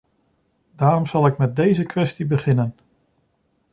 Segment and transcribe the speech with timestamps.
[0.75, 2.75] Daarom zal ik met deze kwestie beginnen.